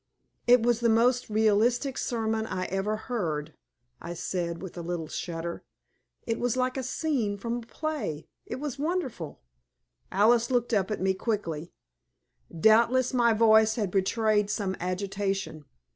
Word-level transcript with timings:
"It 0.47 0.63
was 0.63 0.79
the 0.79 0.89
most 0.89 1.29
realistic 1.29 1.95
sermon 1.95 2.47
I 2.47 2.65
ever 2.65 2.95
heard," 2.95 3.53
I 4.01 4.15
said, 4.15 4.59
with 4.59 4.75
a 4.75 4.81
little 4.81 5.07
shudder. 5.07 5.63
"It 6.25 6.39
was 6.39 6.57
like 6.57 6.75
a 6.75 6.81
scene 6.81 7.37
from 7.37 7.57
a 7.57 7.61
play. 7.67 8.27
It 8.47 8.55
was 8.59 8.79
wonderful." 8.79 9.41
Alice 10.11 10.49
looked 10.49 10.73
up 10.73 10.89
at 10.89 11.01
me 11.01 11.13
quickly. 11.13 11.71
Doubtless 12.51 13.13
my 13.13 13.33
voice 13.33 13.75
had 13.75 13.91
betrayed 13.91 14.49
some 14.49 14.75
agitation. 14.79 15.65